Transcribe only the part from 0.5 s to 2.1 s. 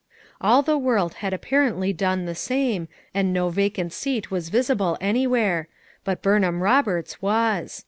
the world had apparently